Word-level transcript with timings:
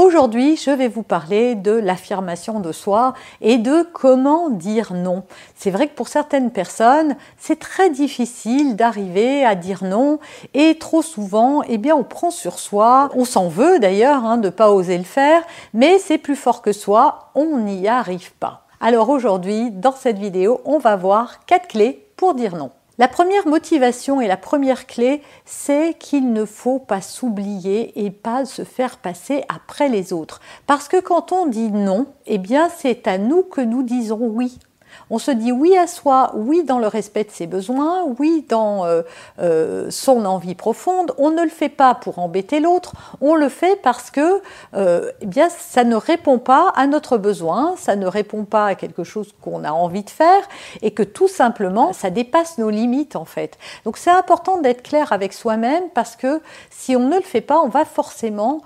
Aujourd'hui, 0.00 0.54
je 0.54 0.70
vais 0.70 0.86
vous 0.86 1.02
parler 1.02 1.56
de 1.56 1.72
l'affirmation 1.72 2.60
de 2.60 2.70
soi 2.70 3.14
et 3.40 3.58
de 3.58 3.84
comment 3.92 4.48
dire 4.48 4.94
non. 4.94 5.24
C'est 5.56 5.72
vrai 5.72 5.88
que 5.88 5.94
pour 5.96 6.06
certaines 6.06 6.52
personnes, 6.52 7.16
c'est 7.36 7.58
très 7.58 7.90
difficile 7.90 8.76
d'arriver 8.76 9.44
à 9.44 9.56
dire 9.56 9.82
non 9.82 10.20
et 10.54 10.78
trop 10.78 11.02
souvent, 11.02 11.64
eh 11.68 11.78
bien, 11.78 11.96
on 11.96 12.04
prend 12.04 12.30
sur 12.30 12.60
soi, 12.60 13.08
on 13.16 13.24
s'en 13.24 13.48
veut 13.48 13.80
d'ailleurs 13.80 14.24
hein, 14.24 14.36
de 14.36 14.46
ne 14.46 14.52
pas 14.52 14.70
oser 14.70 14.98
le 14.98 15.02
faire, 15.02 15.42
mais 15.74 15.98
c'est 15.98 16.18
plus 16.18 16.36
fort 16.36 16.62
que 16.62 16.70
soi, 16.72 17.32
on 17.34 17.58
n'y 17.58 17.88
arrive 17.88 18.32
pas. 18.34 18.66
Alors 18.78 19.08
aujourd'hui, 19.08 19.72
dans 19.72 19.96
cette 19.96 20.20
vidéo, 20.20 20.60
on 20.64 20.78
va 20.78 20.94
voir 20.94 21.44
quatre 21.44 21.66
clés 21.66 22.06
pour 22.16 22.34
dire 22.34 22.54
non. 22.54 22.70
La 23.00 23.06
première 23.06 23.46
motivation 23.46 24.20
et 24.20 24.26
la 24.26 24.36
première 24.36 24.88
clé, 24.88 25.22
c'est 25.44 25.94
qu'il 26.00 26.32
ne 26.32 26.44
faut 26.44 26.80
pas 26.80 27.00
s'oublier 27.00 28.04
et 28.04 28.10
pas 28.10 28.44
se 28.44 28.64
faire 28.64 28.96
passer 28.96 29.44
après 29.48 29.88
les 29.88 30.12
autres. 30.12 30.40
Parce 30.66 30.88
que 30.88 31.00
quand 31.00 31.30
on 31.30 31.46
dit 31.46 31.70
non, 31.70 32.06
eh 32.26 32.38
bien 32.38 32.68
c'est 32.68 33.06
à 33.06 33.16
nous 33.16 33.44
que 33.44 33.60
nous 33.60 33.84
disons 33.84 34.26
oui. 34.26 34.58
On 35.10 35.18
se 35.18 35.30
dit 35.30 35.52
oui 35.52 35.76
à 35.76 35.86
soi, 35.86 36.32
oui 36.34 36.64
dans 36.64 36.78
le 36.78 36.86
respect 36.86 37.24
de 37.24 37.30
ses 37.30 37.46
besoins, 37.46 38.04
oui 38.18 38.44
dans 38.48 38.84
euh, 38.84 39.02
euh, 39.40 39.90
son 39.90 40.24
envie 40.24 40.54
profonde. 40.54 41.12
On 41.18 41.30
ne 41.30 41.42
le 41.42 41.48
fait 41.48 41.68
pas 41.68 41.94
pour 41.94 42.18
embêter 42.18 42.60
l'autre, 42.60 42.92
on 43.20 43.34
le 43.34 43.48
fait 43.48 43.80
parce 43.82 44.10
que 44.10 44.40
euh, 44.74 45.10
eh 45.20 45.26
bien, 45.26 45.48
ça 45.48 45.84
ne 45.84 45.96
répond 45.96 46.38
pas 46.38 46.72
à 46.76 46.86
notre 46.86 47.18
besoin, 47.18 47.74
ça 47.76 47.96
ne 47.96 48.06
répond 48.06 48.44
pas 48.44 48.66
à 48.66 48.74
quelque 48.74 49.04
chose 49.04 49.34
qu'on 49.42 49.64
a 49.64 49.70
envie 49.70 50.04
de 50.04 50.10
faire 50.10 50.42
et 50.82 50.90
que 50.90 51.02
tout 51.02 51.28
simplement 51.28 51.92
ça 51.92 52.10
dépasse 52.10 52.58
nos 52.58 52.70
limites 52.70 53.16
en 53.16 53.24
fait. 53.24 53.58
Donc 53.84 53.96
c'est 53.96 54.10
important 54.10 54.60
d'être 54.60 54.82
clair 54.82 55.12
avec 55.12 55.32
soi-même 55.32 55.84
parce 55.94 56.16
que 56.16 56.40
si 56.70 56.96
on 56.96 57.08
ne 57.08 57.16
le 57.16 57.22
fait 57.22 57.40
pas, 57.40 57.58
on 57.60 57.68
va 57.68 57.84
forcément 57.84 58.60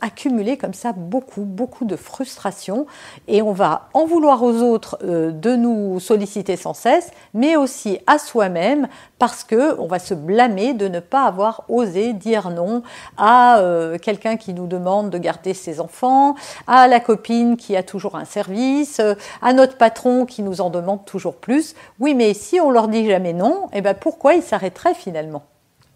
accumuler 0.00 0.56
comme 0.56 0.74
ça 0.74 0.92
beaucoup, 0.92 1.42
beaucoup 1.42 1.84
de 1.84 1.96
frustration 1.96 2.86
et 3.28 3.42
on 3.42 3.52
va 3.52 3.88
en 3.94 4.06
vouloir 4.06 4.42
aux 4.42 4.62
autres 4.62 4.98
de 5.40 5.56
nous 5.56 6.00
solliciter 6.00 6.56
sans 6.56 6.74
cesse, 6.74 7.10
mais 7.34 7.56
aussi 7.56 7.98
à 8.06 8.18
soi-même 8.18 8.88
parce 9.18 9.44
que 9.44 9.78
on 9.80 9.86
va 9.86 9.98
se 9.98 10.14
blâmer 10.14 10.74
de 10.74 10.88
ne 10.88 11.00
pas 11.00 11.24
avoir 11.24 11.64
osé 11.68 12.12
dire 12.12 12.50
non 12.50 12.82
à 13.16 13.58
euh, 13.58 13.98
quelqu'un 13.98 14.36
qui 14.36 14.54
nous 14.54 14.66
demande 14.66 15.10
de 15.10 15.18
garder 15.18 15.54
ses 15.54 15.80
enfants, 15.80 16.34
à 16.66 16.88
la 16.88 17.00
copine 17.00 17.56
qui 17.56 17.76
a 17.76 17.82
toujours 17.82 18.16
un 18.16 18.24
service, 18.24 19.00
euh, 19.00 19.14
à 19.42 19.52
notre 19.52 19.76
patron 19.76 20.26
qui 20.26 20.42
nous 20.42 20.60
en 20.60 20.70
demande 20.70 21.04
toujours 21.04 21.36
plus. 21.36 21.74
Oui, 21.98 22.14
mais 22.14 22.34
si 22.34 22.60
on 22.60 22.70
leur 22.70 22.88
dit 22.88 23.06
jamais 23.06 23.32
non, 23.32 23.68
eh 23.72 23.80
ben 23.80 23.94
pourquoi 23.94 24.34
ils 24.34 24.42
s'arrêteraient 24.42 24.94
finalement? 24.94 25.42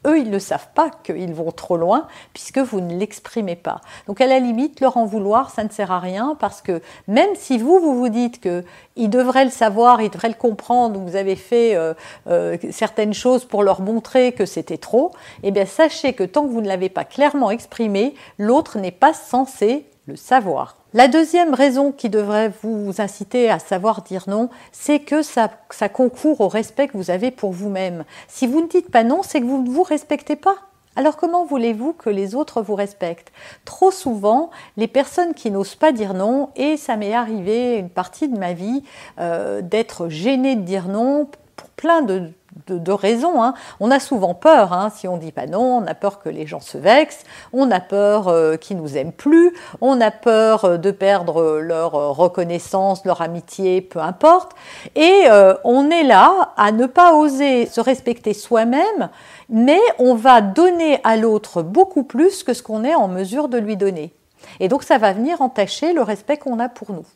Eux, 0.06 0.19
ils 0.19 0.31
ne 0.31 0.38
savent 0.38 0.69
pas 0.75 0.91
qu'ils 1.03 1.34
vont 1.34 1.53
trop 1.53 1.76
loin 1.76 2.06
puisque 2.32 2.59
vous 2.59 2.81
ne 2.81 2.94
l'exprimez 2.94 3.56
pas. 3.56 3.81
Donc 4.06 4.20
à 4.20 4.26
la 4.26 4.38
limite, 4.38 4.81
leur 4.81 4.97
en 4.97 5.06
vouloir, 5.06 5.50
ça 5.50 5.65
ne 5.65 5.69
sert 5.69 5.92
à 5.92 6.00
rien 6.00 6.37
parce 6.38 6.62
que 6.62 6.81
même 7.09 7.31
si 7.34 7.59
vous, 7.59 7.78
vous 7.78 7.98
vous 7.98 8.09
dites 8.09 8.41
qu'ils 8.41 9.10
devraient 9.10 9.44
le 9.44 9.50
savoir, 9.50 10.00
ils 10.00 10.10
devraient 10.10 10.28
le 10.28 10.34
comprendre, 10.34 10.98
vous 11.00 11.16
avez 11.16 11.37
fait 11.37 11.75
euh, 11.75 11.94
euh, 12.28 12.56
certaines 12.70 13.15
choses 13.15 13.44
pour 13.44 13.62
leur 13.62 13.81
montrer 13.81 14.32
que 14.32 14.47
c'était 14.47 14.78
trop, 14.78 15.12
eh 15.42 15.50
bien 15.50 15.66
sachez 15.66 16.12
que 16.12 16.25
tant 16.25 16.42
que 16.42 16.53
vous 16.53 16.60
ne 16.60 16.69
l'avez 16.69 16.88
pas 16.88 17.04
clairement 17.04 17.50
exprimé, 17.50 18.15
l'autre 18.38 18.78
n'est 18.78 18.91
pas 18.91 19.15
censé 19.15 19.84
le 20.06 20.16
savoir. 20.16 20.76
La 20.92 21.09
deuxième 21.09 21.54
raison 21.54 21.92
qui 21.92 22.09
devrait 22.09 22.53
vous 22.62 22.92
inciter 22.98 23.50
à 23.50 23.59
savoir 23.59 24.03
dire 24.03 24.25
non, 24.28 24.50
c'est 24.72 25.00
que 25.00 25.22
ça, 25.22 25.48
concourt 25.92 26.41
au 26.41 26.48
respect 26.48 26.88
que 26.88 26.97
vous 26.97 27.10
avez 27.10 27.31
pour 27.31 27.53
vous-même. 27.53 28.04
Si 28.28 28.47
vous 28.47 28.60
ne 28.60 28.69
dites 28.69 28.91
pas 28.91 29.04
non, 29.04 29.22
c'est 29.22 29.41
que 29.41 29.47
vous 29.47 29.62
ne 29.62 29.70
vous 29.70 29.82
respectez 29.82 30.37
pas. 30.37 30.56
Alors 30.97 31.16
comment 31.16 31.44
voulez-vous 31.44 31.92
que 31.92 32.10
les 32.10 32.34
autres 32.34 32.62
vous 32.62 32.76
respectent? 32.76 33.32
Trop 33.65 33.91
souvent, 33.91 34.50
les 34.76 34.87
personnes 34.87 35.34
qui 35.34 35.50
n'osent 35.50 35.75
pas 35.75 35.91
dire 35.91 36.15
non, 36.15 36.50
et 36.54 36.76
ça 36.76 36.97
m'est 36.97 37.15
arrivé 37.15 37.78
une 37.78 37.91
partie 37.91 38.28
de 38.28 38.38
ma 38.38 38.53
vie 38.53 38.84
euh, 39.19 39.60
d'être 39.60 40.09
gênée 40.09 40.54
de 40.54 40.62
dire 40.62 40.86
non 40.86 41.28
pour 41.56 41.69
plein 41.71 42.03
de 42.03 42.31
de, 42.66 42.92
raisons. 42.92 43.42
Hein. 43.42 43.54
On 43.81 43.91
a 43.91 44.00
souvent 44.00 44.34
peur, 44.34 44.72
hein, 44.72 44.91
si 44.94 45.09
on 45.09 45.16
dit 45.16 45.32
pas 45.32 45.47
non, 45.47 45.78
on 45.78 45.87
a 45.87 45.94
peur 45.94 46.20
que 46.20 46.28
les 46.28 46.47
gens 46.47 46.60
se 46.60 46.78
vexent, 46.78 47.25
on 47.53 47.70
a 47.70 47.81
peur 47.81 48.28
euh, 48.28 48.56
qu'ils 48.56 48.76
nous 48.76 48.97
aiment 48.97 49.12
plus, 49.12 49.54
on 49.81 50.00
a 50.00 50.10
peur 50.10 50.65
euh, 50.65 50.76
de 50.76 50.91
perdre 50.91 51.60
leur 51.60 51.94
euh, 51.94 52.10
reconnaissance, 52.10 53.04
leur 53.04 53.20
amitié, 53.22 53.81
peu 53.81 53.98
importe. 53.98 54.53
Et 54.94 55.25
on 55.65 55.91
est 55.91 56.03
là 56.03 56.53
à 56.56 56.72
ne 56.72 56.87
pas 56.87 57.15
oser 57.15 57.66
se 57.66 57.81
respecter 57.81 58.34
soi-même, 58.34 59.09
mais 59.48 59.81
on 59.98 60.15
va 60.15 60.41
donner 60.41 61.00
à 61.04 61.16
l'autre 61.16 61.62
beaucoup 61.62 62.04
plus 62.04 62.42
que 62.42 62.54
ce 62.54 62.62
qu'on 62.62 62.84
est 62.84 62.94
en 62.94 63.09
mesure 63.09 63.48
de 63.48 63.59
lui 63.59 63.76
donner. 63.76 64.12
Et 64.60 64.69
donc 64.69 64.82
ça 64.82 64.98
va 64.98 65.12
venir 65.12 65.41
entacher 65.41 65.92
le 65.92 66.03
respect 66.03 66.36
qu'on 66.36 66.59
a 66.59 66.69
pour 66.69 66.92
nous. 66.92 67.06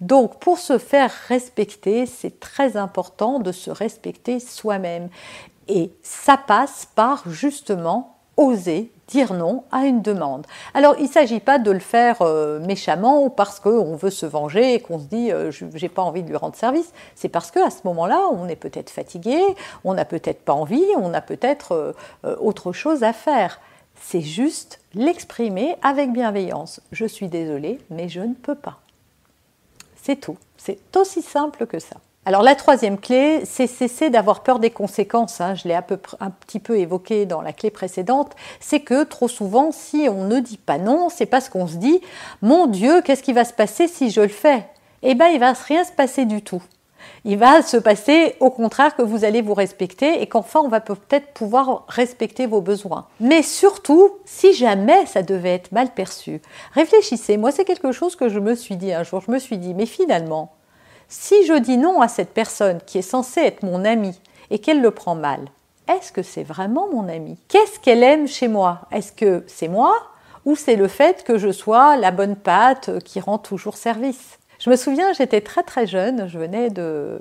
Donc 0.00 0.38
pour 0.38 0.58
se 0.58 0.78
faire 0.78 1.12
respecter, 1.28 2.06
c'est 2.06 2.40
très 2.40 2.76
important 2.76 3.38
de 3.38 3.52
se 3.52 3.70
respecter 3.70 4.40
soi-même. 4.40 5.08
Et 5.68 5.92
ça 6.02 6.36
passe 6.36 6.88
par 6.94 7.22
justement 7.28 8.14
oser 8.36 8.90
dire 9.06 9.34
non 9.34 9.64
à 9.70 9.84
une 9.84 10.02
demande. 10.02 10.46
Alors 10.72 10.94
il 10.98 11.04
ne 11.04 11.08
s'agit 11.08 11.40
pas 11.40 11.58
de 11.58 11.70
le 11.70 11.78
faire 11.78 12.22
euh, 12.22 12.58
méchamment 12.60 13.22
ou 13.24 13.28
parce 13.28 13.60
qu'on 13.60 13.96
veut 13.96 14.10
se 14.10 14.26
venger 14.26 14.74
et 14.74 14.80
qu'on 14.80 14.98
se 14.98 15.04
dit 15.04 15.30
euh, 15.30 15.50
j'ai 15.50 15.88
pas 15.88 16.02
envie 16.02 16.22
de 16.22 16.28
lui 16.28 16.36
rendre 16.36 16.56
service. 16.56 16.92
C'est 17.14 17.28
parce 17.28 17.50
qu'à 17.50 17.70
ce 17.70 17.80
moment-là, 17.84 18.20
on 18.32 18.48
est 18.48 18.56
peut-être 18.56 18.90
fatigué, 18.90 19.40
on 19.84 19.94
n'a 19.94 20.04
peut-être 20.04 20.42
pas 20.42 20.54
envie, 20.54 20.84
on 20.98 21.12
a 21.14 21.20
peut-être 21.20 21.94
euh, 22.24 22.36
autre 22.40 22.72
chose 22.72 23.02
à 23.02 23.12
faire. 23.12 23.60
C'est 24.00 24.22
juste 24.22 24.80
l'exprimer 24.94 25.76
avec 25.82 26.12
bienveillance. 26.12 26.80
Je 26.92 27.04
suis 27.04 27.28
désolée, 27.28 27.78
mais 27.90 28.08
je 28.08 28.20
ne 28.20 28.34
peux 28.34 28.56
pas. 28.56 28.78
C'est 30.04 30.16
tout. 30.16 30.36
C'est 30.58 30.78
aussi 30.96 31.22
simple 31.22 31.64
que 31.66 31.78
ça. 31.78 31.96
Alors 32.26 32.42
la 32.42 32.54
troisième 32.54 32.98
clé, 32.98 33.42
c'est 33.46 33.66
cesser 33.66 34.10
d'avoir 34.10 34.42
peur 34.42 34.58
des 34.58 34.68
conséquences. 34.68 35.40
Hein. 35.40 35.54
Je 35.54 35.66
l'ai 35.66 35.74
un, 35.74 35.82
petit 35.82 36.58
peu 36.58 36.78
évoqué 36.78 37.24
dans 37.24 37.40
la 37.40 37.54
clé 37.54 37.70
précédente. 37.70 38.32
C'est 38.60 38.80
que 38.80 39.04
trop 39.04 39.28
souvent, 39.28 39.72
si 39.72 40.06
on 40.10 40.24
ne 40.24 40.40
dit 40.40 40.58
pas 40.58 40.76
non, 40.76 41.08
c'est 41.08 41.24
parce 41.24 41.48
qu'on 41.48 41.66
se 41.66 41.76
dit 41.76 42.02
mon 42.42 42.66
Dieu, 42.66 43.00
qu'est-ce 43.00 43.22
qui 43.22 43.32
va 43.32 43.46
se 43.46 43.54
passer 43.54 43.88
si 43.88 44.10
je 44.10 44.20
le 44.20 44.28
fais? 44.28 44.66
Eh 45.02 45.14
bien, 45.14 45.28
il 45.28 45.40
va 45.40 45.54
rien 45.54 45.84
se 45.84 45.92
passer 45.92 46.26
du 46.26 46.42
tout 46.42 46.62
il 47.24 47.38
va 47.38 47.62
se 47.62 47.76
passer 47.76 48.36
au 48.40 48.50
contraire 48.50 48.94
que 48.96 49.02
vous 49.02 49.24
allez 49.24 49.42
vous 49.42 49.54
respecter 49.54 50.20
et 50.22 50.26
qu'enfin 50.26 50.60
on 50.60 50.68
va 50.68 50.80
peut-être 50.80 51.32
pouvoir 51.32 51.84
respecter 51.88 52.46
vos 52.46 52.60
besoins. 52.60 53.06
Mais 53.20 53.42
surtout, 53.42 54.10
si 54.24 54.52
jamais 54.52 55.06
ça 55.06 55.22
devait 55.22 55.54
être 55.54 55.72
mal 55.72 55.90
perçu, 55.90 56.40
réfléchissez. 56.72 57.36
Moi, 57.36 57.50
c'est 57.50 57.64
quelque 57.64 57.92
chose 57.92 58.16
que 58.16 58.28
je 58.28 58.38
me 58.38 58.54
suis 58.54 58.76
dit 58.76 58.92
un 58.92 59.02
jour. 59.02 59.22
Je 59.26 59.30
me 59.30 59.38
suis 59.38 59.58
dit, 59.58 59.74
mais 59.74 59.86
finalement, 59.86 60.52
si 61.08 61.46
je 61.46 61.54
dis 61.54 61.76
non 61.76 62.00
à 62.00 62.08
cette 62.08 62.34
personne 62.34 62.80
qui 62.86 62.98
est 62.98 63.02
censée 63.02 63.40
être 63.40 63.62
mon 63.62 63.84
amie 63.84 64.18
et 64.50 64.58
qu'elle 64.58 64.80
le 64.80 64.90
prend 64.90 65.14
mal, 65.14 65.40
est-ce 65.86 66.12
que 66.12 66.22
c'est 66.22 66.44
vraiment 66.44 66.88
mon 66.90 67.08
amie? 67.08 67.38
Qu'est-ce 67.48 67.78
qu'elle 67.78 68.02
aime 68.02 68.26
chez 68.26 68.48
moi? 68.48 68.80
Est-ce 68.90 69.12
que 69.12 69.44
c'est 69.46 69.68
moi 69.68 69.94
ou 70.44 70.56
c'est 70.56 70.76
le 70.76 70.88
fait 70.88 71.24
que 71.24 71.38
je 71.38 71.52
sois 71.52 71.96
la 71.96 72.10
bonne 72.10 72.36
pâte 72.36 73.02
qui 73.04 73.20
rend 73.20 73.38
toujours 73.38 73.76
service? 73.76 74.38
Je 74.64 74.70
me 74.70 74.76
souviens, 74.76 75.12
j'étais 75.12 75.42
très 75.42 75.62
très 75.62 75.86
jeune, 75.86 76.26
je 76.26 76.38
venais 76.38 76.70
de, 76.70 77.18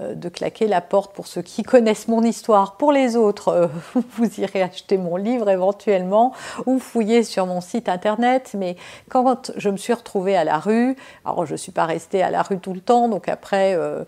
euh, 0.00 0.14
de, 0.14 0.28
claquer 0.28 0.66
la 0.66 0.80
porte 0.80 1.14
pour 1.14 1.28
ceux 1.28 1.40
qui 1.40 1.62
connaissent 1.62 2.08
mon 2.08 2.24
histoire. 2.24 2.76
Pour 2.78 2.90
les 2.90 3.14
autres, 3.14 3.48
euh, 3.48 3.66
vous 4.16 4.40
irez 4.40 4.60
acheter 4.60 4.98
mon 4.98 5.14
livre 5.14 5.48
éventuellement 5.48 6.32
ou 6.66 6.80
fouiller 6.80 7.22
sur 7.22 7.46
mon 7.46 7.60
site 7.60 7.88
internet. 7.88 8.56
Mais 8.58 8.74
quand 9.08 9.52
je 9.56 9.70
me 9.70 9.76
suis 9.76 9.92
retrouvée 9.92 10.36
à 10.36 10.42
la 10.42 10.58
rue, 10.58 10.96
alors 11.24 11.46
je 11.46 11.52
ne 11.52 11.58
suis 11.58 11.70
pas 11.70 11.86
restée 11.86 12.24
à 12.24 12.30
la 12.30 12.42
rue 12.42 12.58
tout 12.58 12.74
le 12.74 12.80
temps, 12.80 13.08
donc 13.08 13.28
après, 13.28 13.76
euh, 13.76 14.02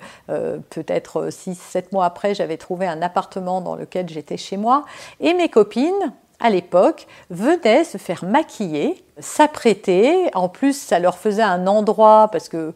peut-être 0.71 1.29
6-7 1.29 1.93
mois 1.93 2.07
après, 2.07 2.35
j'avais 2.35 2.57
trouvé 2.57 2.89
un 2.89 3.01
appartement 3.01 3.61
dans 3.61 3.77
lequel 3.77 4.09
j'étais 4.09 4.37
chez 4.37 4.57
moi. 4.57 4.85
Et 5.21 5.35
mes 5.35 5.49
copines, 5.49 6.13
à 6.43 6.51
l'époque, 6.51 7.07
venaient 7.31 7.85
se 7.85 7.99
faire 7.99 8.25
maquiller, 8.25 9.03
s'apprêter. 9.19 10.31
En 10.35 10.49
plus, 10.49 10.77
ça 10.79 10.99
leur 10.99 11.17
faisait 11.17 11.43
un 11.43 11.67
endroit 11.67 12.29
parce 12.31 12.49
que 12.49 12.75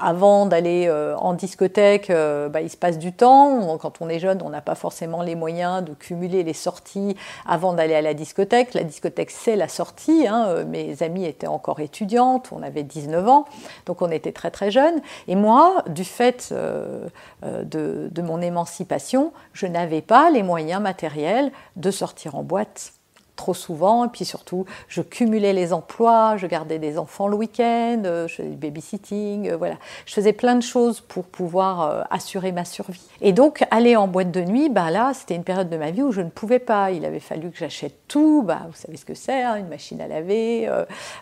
avant 0.00 0.46
d'aller 0.46 0.86
euh, 0.88 1.16
en 1.16 1.34
discothèque, 1.34 2.10
euh, 2.10 2.48
bah, 2.48 2.60
il 2.60 2.70
se 2.70 2.76
passe 2.76 2.98
du 2.98 3.12
temps. 3.12 3.76
Quand 3.78 4.00
on 4.00 4.08
est 4.08 4.18
jeune, 4.18 4.40
on 4.42 4.50
n'a 4.50 4.60
pas 4.60 4.74
forcément 4.74 5.22
les 5.22 5.34
moyens 5.34 5.84
de 5.84 5.92
cumuler 5.92 6.42
les 6.42 6.52
sorties 6.52 7.16
avant 7.46 7.72
d'aller 7.72 7.94
à 7.94 8.02
la 8.02 8.14
discothèque. 8.14 8.74
La 8.74 8.84
discothèque, 8.84 9.30
c'est 9.30 9.56
la 9.56 9.68
sortie. 9.68 10.26
Hein. 10.26 10.46
Euh, 10.48 10.64
mes 10.64 11.02
amies 11.02 11.26
étaient 11.26 11.46
encore 11.46 11.80
étudiantes, 11.80 12.48
on 12.52 12.62
avait 12.62 12.82
19 12.82 13.28
ans, 13.28 13.44
donc 13.86 14.02
on 14.02 14.10
était 14.10 14.32
très 14.32 14.50
très 14.50 14.70
jeunes. 14.70 15.00
Et 15.28 15.36
moi, 15.36 15.84
du 15.88 16.04
fait 16.04 16.52
de 17.42 18.22
mon 18.22 18.40
émancipation, 18.40 19.32
je 19.52 19.66
n'avais 19.66 20.02
pas 20.02 20.30
les 20.30 20.42
moyens 20.42 20.80
matériels 20.80 21.52
de 21.76 21.90
sortir 21.90 22.34
en 22.34 22.42
boîte 22.42 22.92
trop 23.36 23.54
souvent. 23.54 24.04
Et 24.04 24.08
puis 24.08 24.24
surtout, 24.24 24.66
je 24.88 25.02
cumulais 25.02 25.52
les 25.52 25.72
emplois, 25.72 26.36
je 26.36 26.46
gardais 26.46 26.78
des 26.78 26.98
enfants 26.98 27.28
le 27.28 27.36
week-end, 27.36 28.02
euh, 28.04 28.28
je 28.28 28.36
faisais 28.36 28.48
du 28.48 28.56
babysitting, 28.56 29.50
euh, 29.50 29.56
voilà. 29.56 29.76
Je 30.06 30.14
faisais 30.14 30.32
plein 30.32 30.54
de 30.54 30.62
choses 30.62 31.00
pour 31.00 31.24
pouvoir 31.24 31.82
euh, 31.82 32.02
assurer 32.10 32.52
ma 32.52 32.64
survie. 32.64 33.08
Et 33.20 33.32
donc, 33.32 33.64
aller 33.70 33.96
en 33.96 34.08
boîte 34.08 34.30
de 34.30 34.40
nuit, 34.42 34.68
bah 34.68 34.90
là, 34.90 35.12
c'était 35.14 35.34
une 35.34 35.44
période 35.44 35.70
de 35.70 35.76
ma 35.76 35.90
vie 35.90 36.02
où 36.02 36.12
je 36.12 36.20
ne 36.20 36.30
pouvais 36.30 36.58
pas. 36.58 36.90
Il 36.90 37.04
avait 37.04 37.20
fallu 37.20 37.50
que 37.50 37.58
j'achète 37.58 37.94
tout. 38.08 38.42
Bah, 38.42 38.60
vous 38.68 38.76
savez 38.76 38.96
ce 38.96 39.04
que 39.04 39.14
c'est, 39.14 39.42
hein, 39.42 39.56
une 39.56 39.68
machine 39.68 40.00
à 40.00 40.06
laver, 40.06 40.68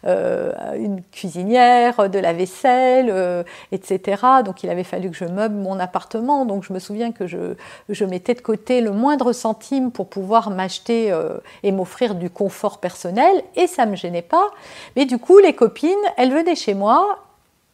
une 0.04 1.02
cuisinière, 1.12 2.08
de 2.08 2.18
la 2.18 2.32
vaisselle, 2.32 3.44
etc. 3.72 4.22
Donc, 4.44 4.62
il 4.62 4.70
avait 4.70 4.84
fallu 4.84 5.10
que 5.10 5.16
je 5.16 5.24
meuble 5.24 5.54
mon 5.54 5.78
appartement. 5.78 6.44
Donc, 6.44 6.64
je 6.64 6.72
me 6.72 6.78
souviens 6.78 7.12
que 7.12 7.26
je, 7.26 7.54
je 7.88 8.04
mettais 8.04 8.34
de 8.34 8.40
côté 8.40 8.80
le 8.80 8.92
moindre 8.92 9.32
centime 9.32 9.90
pour 9.90 10.08
pouvoir 10.08 10.50
m'acheter 10.50 11.14
et 11.62 11.72
m'offrir 11.72 12.09
du 12.14 12.30
confort 12.30 12.78
personnel 12.78 13.42
et 13.56 13.66
ça 13.66 13.86
me 13.86 13.96
gênait 13.96 14.22
pas. 14.22 14.50
Mais 14.96 15.04
du 15.04 15.18
coup, 15.18 15.38
les 15.38 15.54
copines, 15.54 15.90
elles 16.16 16.32
venaient 16.32 16.54
chez 16.54 16.74
moi 16.74 17.18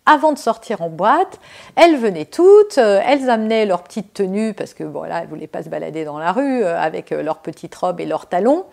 avant 0.07 0.33
de 0.33 0.39
sortir 0.39 0.83
en 0.83 0.89
boîte, 0.89 1.41
elles 1.75 1.97
venaient 1.97 2.25
toutes, 2.25 2.79
euh, 2.79 3.01
elles 3.05 3.29
amenaient 3.29 3.67
leur 3.67 3.83
petite 3.83 4.15
tenue 4.15 4.55
parce 4.55 4.73
que 4.73 4.85
voilà, 4.85 5.21
elles 5.21 5.29
voulaient 5.29 5.49
pas 5.49 5.65
se 5.65 5.69
balader 5.69 6.05
dans 6.05 6.19
la 6.19 6.31
rue 6.31 6.63
euh, 6.63 6.81
avec 6.81 7.11
euh, 7.11 7.23
leurs 7.23 7.39
petites 7.39 7.75
robes 7.75 8.01
et 8.01 8.07
leurs 8.07 8.27
talons. 8.27 8.65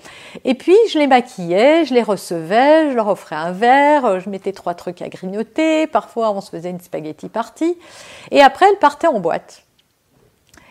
Et 0.46 0.54
puis 0.54 0.76
je 0.92 1.00
les 1.00 1.08
maquillais, 1.08 1.86
je 1.86 1.94
les 1.96 2.04
recevais, 2.04 2.92
je 2.92 2.96
leur 2.96 3.08
offrais 3.08 3.36
un 3.36 3.52
verre, 3.52 4.20
je 4.20 4.30
mettais 4.30 4.54
trois 4.54 4.76
trucs 4.76 5.02
à 5.02 5.10
grignoter, 5.10 5.88
parfois 5.88 6.32
on 6.32 6.40
se 6.40 6.52
faisait 6.52 6.70
une 6.70 6.80
spaghetti 6.80 7.30
party, 7.30 7.78
et 8.30 8.42
après 8.42 8.68
elles 8.70 8.80
partaient 8.80 9.08
en 9.08 9.20
boîte. 9.20 9.64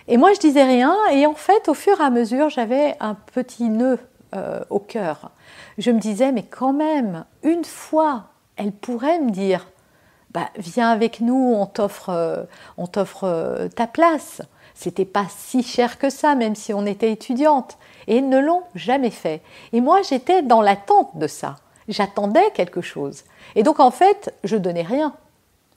Et 0.06 0.16
moi 0.16 0.32
je 0.32 0.38
disais 0.38 0.64
rien, 0.64 0.96
et 1.10 1.26
en 1.26 1.34
fait 1.34 1.68
au 1.68 1.74
fur 1.74 2.00
et 2.00 2.04
à 2.04 2.10
mesure 2.10 2.50
j'avais 2.50 2.94
un 3.00 3.14
petit 3.14 3.68
nœud 3.68 3.98
euh, 4.34 4.61
au 4.70 4.79
cœur. 4.79 5.31
Je 5.79 5.90
me 5.90 5.99
disais, 5.99 6.32
mais 6.32 6.43
quand 6.43 6.73
même, 6.73 7.25
une 7.43 7.64
fois, 7.64 8.25
elle 8.56 8.73
pourrait 8.73 9.20
me 9.20 9.31
dire, 9.31 9.67
bah, 10.31 10.49
viens 10.56 10.90
avec 10.90 11.20
nous, 11.20 11.55
on 11.55 11.67
t'offre, 11.67 12.08
euh, 12.08 12.44
on 12.79 12.87
t'offre 12.87 13.25
euh, 13.25 13.69
ta 13.69 13.87
place. 13.87 14.43
C'était 14.75 15.05
pas 15.05 15.26
si 15.29 15.62
cher 15.62 15.99
que 15.99 16.11
ça, 16.11 16.34
même 16.34 16.55
si 16.55 16.73
on 16.73 16.87
était 16.87 17.12
étudiante. 17.12 17.79
Et 18.06 18.17
ils 18.17 18.29
ne 18.29 18.38
l'ont 18.38 18.62
jamais 18.75 19.11
fait. 19.11 19.43
Et 19.73 19.81
moi, 19.81 20.00
j'étais 20.02 20.43
dans 20.43 20.62
l'attente 20.62 21.17
de 21.17 21.26
ça. 21.26 21.56
J'attendais 21.88 22.50
quelque 22.55 22.81
chose. 22.81 23.25
Et 23.55 23.62
donc, 23.62 23.81
en 23.81 23.90
fait, 23.90 24.34
je 24.44 24.56
donnais 24.56 24.82
rien. 24.82 25.14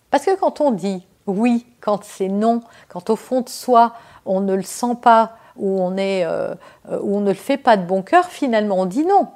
Parce 0.10 0.26
que 0.26 0.36
quand 0.36 0.62
on 0.62 0.72
dit 0.72 1.06
oui, 1.28 1.66
quand 1.82 2.04
c'est 2.04 2.28
non, 2.28 2.62
quand 2.88 3.10
au 3.10 3.16
fond 3.16 3.42
de 3.42 3.50
soi, 3.50 3.94
on 4.26 4.42
ne 4.42 4.54
le 4.54 4.64
sent 4.64 4.96
pas, 5.02 5.38
où 5.58 5.80
on, 5.82 5.98
est, 5.98 6.26
euh, 6.26 6.54
euh, 6.92 7.00
où 7.02 7.18
on 7.18 7.22
ne 7.22 7.30
le 7.30 7.36
fait 7.36 7.58
pas 7.58 7.78
de 7.78 7.86
bon 7.86 8.02
cœur, 8.02 8.26
finalement 8.26 8.80
on 8.80 8.86
dit 8.86 9.06
non. 9.06 9.28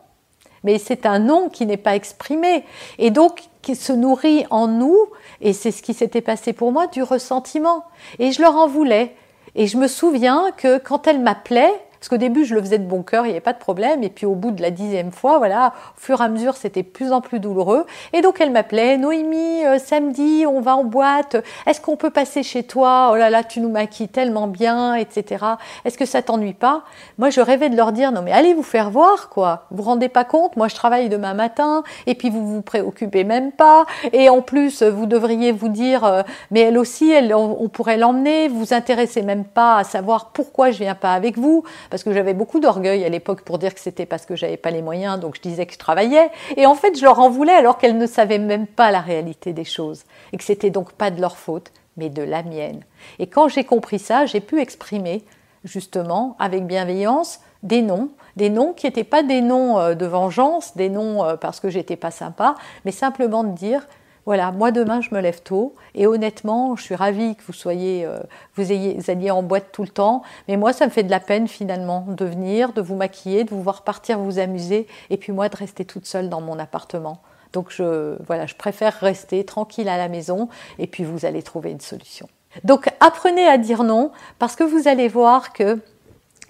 Mais 0.63 0.77
c'est 0.77 1.05
un 1.05 1.19
non 1.19 1.49
qui 1.49 1.65
n'est 1.65 1.77
pas 1.77 1.95
exprimé. 1.95 2.65
Et 2.97 3.11
donc, 3.11 3.43
qui 3.61 3.75
se 3.75 3.93
nourrit 3.93 4.45
en 4.49 4.67
nous, 4.67 4.97
et 5.41 5.53
c'est 5.53 5.71
ce 5.71 5.81
qui 5.81 5.93
s'était 5.93 6.21
passé 6.21 6.51
pour 6.51 6.71
moi, 6.71 6.87
du 6.87 7.01
ressentiment. 7.01 7.85
Et 8.19 8.31
je 8.31 8.41
leur 8.41 8.55
en 8.55 8.67
voulais. 8.67 9.15
Et 9.55 9.67
je 9.67 9.77
me 9.77 9.87
souviens 9.87 10.51
que 10.57 10.77
quand 10.77 11.07
elles 11.07 11.21
m'appelaient, 11.21 11.73
parce 11.99 12.09
qu'au 12.09 12.17
début, 12.17 12.45
je 12.45 12.55
le 12.55 12.61
faisais 12.61 12.77
de 12.77 12.85
bon 12.85 13.03
cœur, 13.03 13.25
il 13.25 13.29
n'y 13.29 13.33
avait 13.33 13.41
pas 13.41 13.53
de 13.53 13.59
problème. 13.59 14.03
Et 14.03 14.09
puis 14.09 14.25
au 14.25 14.35
bout 14.35 14.51
de 14.51 14.61
la 14.61 14.71
dixième 14.71 15.11
fois, 15.11 15.37
voilà, 15.37 15.73
au 15.97 15.99
fur 15.99 16.21
et 16.21 16.23
à 16.23 16.29
mesure, 16.29 16.55
c'était 16.55 16.83
plus 16.83 17.11
en 17.11 17.19
plus 17.19 17.39
douloureux. 17.39 17.85
Et 18.13 18.21
donc 18.21 18.39
elle 18.39 18.51
m'appelait, 18.51 18.97
Noémie, 18.97 19.65
euh, 19.65 19.79
samedi, 19.79 20.45
on 20.47 20.61
va 20.61 20.75
en 20.75 20.85
boîte. 20.85 21.35
Est-ce 21.65 21.81
qu'on 21.81 21.97
peut 21.97 22.09
passer 22.09 22.41
chez 22.43 22.63
toi? 22.63 23.09
Oh 23.11 23.15
là 23.15 23.29
là, 23.29 23.43
tu 23.43 23.59
nous 23.59 23.69
maquilles 23.69 24.07
tellement 24.07 24.47
bien, 24.47 24.95
etc. 24.95 25.45
Est-ce 25.83 25.97
que 25.97 26.05
ça 26.05 26.21
t'ennuie 26.21 26.53
pas? 26.53 26.83
Moi, 27.17 27.29
je 27.29 27.41
rêvais 27.41 27.69
de 27.69 27.75
leur 27.75 27.91
dire, 27.91 28.11
non 28.11 28.21
mais 28.21 28.31
allez 28.31 28.53
vous 28.53 28.63
faire 28.63 28.91
voir, 28.91 29.29
quoi. 29.29 29.65
Vous 29.71 29.77
vous 29.77 29.83
rendez 29.83 30.09
pas 30.09 30.23
compte? 30.23 30.55
Moi, 30.55 30.69
je 30.69 30.75
travaille 30.75 31.09
demain 31.09 31.33
matin, 31.33 31.83
et 32.07 32.15
puis 32.15 32.29
vous 32.29 32.47
vous 32.47 32.61
préoccupez 32.61 33.23
même 33.23 33.51
pas. 33.51 33.85
Et 34.13 34.29
en 34.29 34.41
plus, 34.41 34.83
vous 34.83 35.05
devriez 35.05 35.51
vous 35.51 35.69
dire, 35.69 36.05
euh, 36.05 36.21
mais 36.51 36.61
elle 36.61 36.77
aussi, 36.77 37.13
on, 37.33 37.67
pourrait 37.69 37.97
l'emmener. 37.97 38.47
Vous 38.47 38.59
vous 38.59 38.73
intéressez 38.73 39.21
même 39.21 39.43
pas 39.45 39.77
à 39.77 39.83
savoir 39.83 40.31
pourquoi 40.31 40.71
je 40.71 40.79
viens 40.79 40.95
pas 40.95 41.13
avec 41.13 41.37
vous 41.37 41.63
parce 41.89 42.03
que 42.03 42.13
j'avais 42.13 42.33
beaucoup 42.33 42.59
d'orgueil 42.59 43.03
à 43.03 43.09
l'époque 43.09 43.41
pour 43.41 43.57
dire 43.57 43.73
que 43.73 43.79
c'était 43.79 44.05
parce 44.05 44.25
que 44.25 44.35
j'avais 44.35 44.57
pas 44.57 44.71
les 44.71 44.81
moyens, 44.81 45.19
donc 45.19 45.35
je 45.35 45.41
disais 45.41 45.65
que 45.65 45.73
je 45.73 45.77
travaillais. 45.77 46.29
Et 46.57 46.65
en 46.65 46.75
fait, 46.75 46.97
je 46.97 47.03
leur 47.03 47.19
en 47.19 47.29
voulais 47.29 47.53
alors 47.53 47.77
qu'elles 47.77 47.97
ne 47.97 48.07
savaient 48.07 48.39
même 48.39 48.67
pas 48.67 48.91
la 48.91 49.01
réalité 49.01 49.53
des 49.53 49.65
choses 49.65 50.03
et 50.33 50.37
que 50.37 50.43
c'était 50.43 50.69
donc 50.69 50.93
pas 50.93 51.11
de 51.11 51.21
leur 51.21 51.37
faute, 51.37 51.71
mais 51.97 52.09
de 52.09 52.21
la 52.21 52.43
mienne. 52.43 52.81
Et 53.19 53.27
quand 53.27 53.47
j'ai 53.47 53.63
compris 53.63 53.99
ça, 53.99 54.25
j'ai 54.25 54.39
pu 54.39 54.59
exprimer 54.59 55.23
justement 55.63 56.35
avec 56.39 56.65
bienveillance 56.65 57.41
des 57.63 57.81
noms, 57.81 58.09
des 58.35 58.49
noms 58.49 58.73
qui 58.73 58.85
n'étaient 58.85 59.03
pas 59.03 59.23
des 59.23 59.41
noms 59.41 59.79
euh, 59.79 59.95
de 59.95 60.05
vengeance, 60.05 60.77
des 60.77 60.89
noms 60.89 61.25
euh, 61.25 61.35
parce 61.35 61.59
que 61.59 61.69
j'étais 61.69 61.97
pas 61.97 62.11
sympa, 62.11 62.55
mais 62.85 62.91
simplement 62.91 63.43
de 63.43 63.53
dire 63.53 63.85
voilà, 64.25 64.51
moi 64.51 64.71
demain 64.71 65.01
je 65.01 65.13
me 65.13 65.19
lève 65.19 65.41
tôt. 65.41 65.75
Et 65.95 66.07
honnêtement, 66.07 66.75
je 66.75 66.83
suis 66.83 66.95
ravie 66.95 67.35
que 67.35 67.43
vous 67.47 67.53
soyez, 67.53 68.05
euh, 68.05 68.19
vous, 68.55 68.71
ayez, 68.71 68.97
alliez 69.09 69.31
en 69.31 69.43
boîte 69.43 69.71
tout 69.71 69.83
le 69.83 69.89
temps, 69.89 70.23
mais 70.47 70.57
moi 70.57 70.73
ça 70.73 70.85
me 70.85 70.91
fait 70.91 71.03
de 71.03 71.11
la 71.11 71.19
peine 71.19 71.47
finalement 71.47 72.05
de 72.07 72.25
venir, 72.25 72.73
de 72.73 72.81
vous 72.81 72.95
maquiller, 72.95 73.43
de 73.43 73.49
vous 73.49 73.63
voir 73.63 73.83
partir 73.83 74.19
vous 74.19 74.39
amuser. 74.39 74.87
Et 75.09 75.17
puis 75.17 75.31
moi 75.31 75.49
de 75.49 75.55
rester 75.55 75.85
toute 75.85 76.05
seule 76.05 76.29
dans 76.29 76.41
mon 76.41 76.59
appartement. 76.59 77.21
Donc 77.53 77.71
je, 77.71 78.15
voilà, 78.27 78.45
je 78.45 78.55
préfère 78.55 78.93
rester 78.99 79.43
tranquille 79.43 79.89
à 79.89 79.97
la 79.97 80.07
maison. 80.07 80.49
Et 80.77 80.87
puis 80.87 81.03
vous 81.03 81.25
allez 81.25 81.41
trouver 81.41 81.71
une 81.71 81.81
solution. 81.81 82.27
Donc 82.63 82.89
apprenez 82.99 83.45
à 83.47 83.57
dire 83.57 83.83
non 83.83 84.11
parce 84.39 84.55
que 84.55 84.63
vous 84.63 84.87
allez 84.87 85.07
voir 85.07 85.53
que 85.53 85.79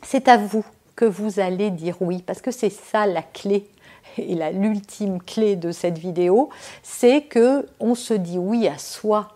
c'est 0.01 0.27
à 0.27 0.37
vous 0.37 0.65
que 0.95 1.05
vous 1.05 1.39
allez 1.39 1.71
dire 1.71 1.95
oui. 2.01 2.21
Parce 2.25 2.41
que 2.41 2.51
c'est 2.51 2.69
ça 2.69 3.05
la 3.05 3.21
clé 3.21 3.65
et 4.17 4.35
l'ultime 4.51 5.21
clé 5.21 5.55
de 5.55 5.71
cette 5.71 5.97
vidéo, 5.97 6.49
c'est 6.83 7.21
que 7.21 7.65
on 7.79 7.95
se 7.95 8.13
dit 8.13 8.37
oui 8.37 8.67
à 8.67 8.77
soi, 8.77 9.29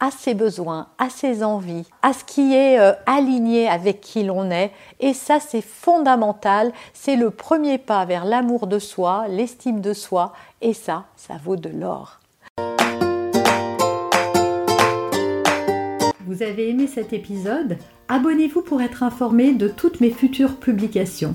à 0.00 0.10
ses 0.10 0.34
besoins, 0.34 0.88
à 0.98 1.10
ses 1.10 1.44
envies, 1.44 1.86
à 2.02 2.12
ce 2.12 2.24
qui 2.24 2.54
est 2.54 2.80
euh, 2.80 2.92
aligné 3.06 3.68
avec 3.68 4.00
qui 4.00 4.24
l'on 4.24 4.50
est. 4.50 4.72
Et 4.98 5.12
ça, 5.12 5.40
c'est 5.40 5.60
fondamental. 5.60 6.72
C'est 6.94 7.16
le 7.16 7.30
premier 7.30 7.76
pas 7.76 8.06
vers 8.06 8.24
l'amour 8.24 8.66
de 8.66 8.78
soi, 8.78 9.26
l'estime 9.28 9.80
de 9.80 9.92
soi. 9.92 10.32
Et 10.62 10.72
ça, 10.72 11.04
ça 11.16 11.34
vaut 11.42 11.56
de 11.56 11.68
l'or. 11.68 12.18
Vous 16.26 16.42
avez 16.42 16.70
aimé 16.70 16.86
cet 16.86 17.12
épisode? 17.12 17.76
Abonnez-vous 18.08 18.62
pour 18.62 18.80
être 18.80 19.02
informé 19.02 19.52
de 19.52 19.68
toutes 19.68 20.00
mes 20.00 20.10
futures 20.10 20.56
publications. 20.56 21.34